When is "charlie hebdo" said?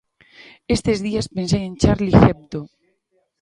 1.81-2.61